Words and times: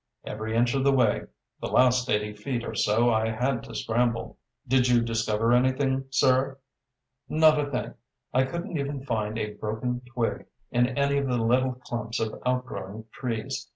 "Every 0.25 0.55
inch 0.55 0.73
of 0.73 0.83
the 0.83 0.91
way. 0.91 1.27
The 1.59 1.67
last 1.67 2.09
eighty 2.09 2.33
feet 2.33 2.63
or 2.65 2.73
so 2.73 3.13
I 3.13 3.29
had 3.29 3.61
to 3.65 3.75
scramble." 3.75 4.39
"Did 4.67 4.87
you 4.87 5.03
discover 5.03 5.53
anything, 5.53 6.05
sir?" 6.09 6.57
"Not 7.29 7.59
a 7.59 7.69
thing. 7.69 7.93
I 8.33 8.45
couldn't 8.45 8.77
even 8.79 9.05
find 9.05 9.37
a 9.37 9.53
broken 9.53 10.01
twig 10.07 10.47
in 10.71 10.87
any 10.97 11.19
of 11.19 11.27
the 11.27 11.37
little 11.37 11.73
clumps 11.73 12.19
of 12.19 12.41
outgrowing 12.47 13.05
trees. 13.11 13.69